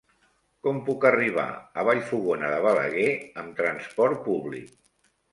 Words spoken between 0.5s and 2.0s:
Com puc arribar a